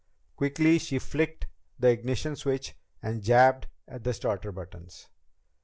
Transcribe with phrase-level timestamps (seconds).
[0.35, 1.45] Quickly she flicked
[1.77, 5.09] the ignition switch and jabbed at the starter buttons.